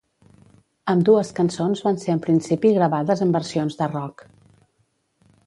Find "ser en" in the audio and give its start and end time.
2.05-2.23